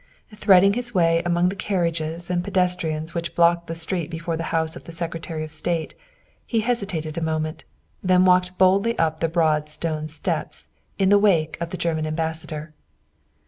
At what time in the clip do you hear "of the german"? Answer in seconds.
11.61-12.07